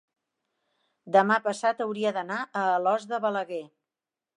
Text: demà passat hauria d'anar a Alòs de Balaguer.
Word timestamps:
demà 1.17 1.37
passat 1.49 1.85
hauria 1.87 2.17
d'anar 2.19 2.41
a 2.49 2.67
Alòs 2.75 3.11
de 3.15 3.25
Balaguer. 3.29 3.67